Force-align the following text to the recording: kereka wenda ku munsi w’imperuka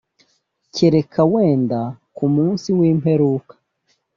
kereka 0.75 1.21
wenda 1.31 1.79
ku 2.15 2.25
munsi 2.35 2.67
w’imperuka 2.77 3.53